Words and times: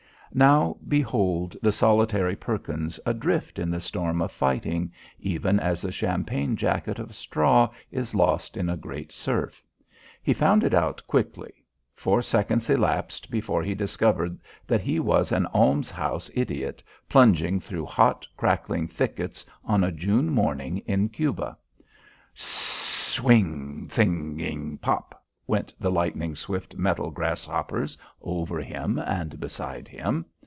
Now 0.33 0.77
behold 0.87 1.57
the 1.61 1.73
solitary 1.73 2.37
Perkins 2.37 3.01
adrift 3.05 3.59
in 3.59 3.69
the 3.69 3.81
storm 3.81 4.21
of 4.21 4.31
fighting, 4.31 4.93
even 5.19 5.59
as 5.59 5.83
a 5.83 5.91
champagne 5.91 6.55
jacket 6.55 6.99
of 6.99 7.13
straw 7.13 7.69
is 7.91 8.15
lost 8.15 8.55
in 8.55 8.69
a 8.69 8.77
great 8.77 9.11
surf. 9.11 9.61
He 10.23 10.31
found 10.31 10.63
it 10.63 10.73
out 10.73 11.05
quickly. 11.05 11.51
Four 11.97 12.21
seconds 12.21 12.69
elapsed 12.69 13.29
before 13.29 13.61
he 13.61 13.75
discovered 13.75 14.39
that 14.67 14.79
he 14.79 15.01
was 15.01 15.33
an 15.33 15.47
almshouse 15.47 16.31
idiot 16.33 16.81
plunging 17.09 17.59
through 17.59 17.87
hot, 17.87 18.25
crackling 18.37 18.87
thickets 18.87 19.45
on 19.65 19.83
a 19.83 19.91
June 19.91 20.29
morning 20.29 20.77
in 20.85 21.09
Cuba. 21.09 21.57
Sss 22.35 22.39
s 22.39 23.13
swing 23.15 23.89
sing 23.89 24.39
ing 24.39 24.77
pop 24.77 25.17
went 25.47 25.73
the 25.77 25.91
lightning 25.91 26.33
swift 26.33 26.75
metal 26.77 27.11
grasshoppers 27.11 27.97
over 28.21 28.61
him 28.61 28.97
and 28.99 29.37
beside 29.37 29.85
him. 29.89 30.23